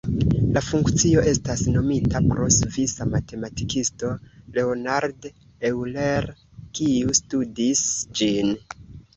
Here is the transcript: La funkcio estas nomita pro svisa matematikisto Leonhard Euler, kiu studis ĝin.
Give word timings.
La 0.53 0.61
funkcio 0.67 1.25
estas 1.31 1.61
nomita 1.73 2.21
pro 2.31 2.47
svisa 2.55 3.07
matematikisto 3.11 4.09
Leonhard 4.57 5.29
Euler, 5.71 6.29
kiu 6.81 7.17
studis 7.21 7.85
ĝin. 8.23 8.55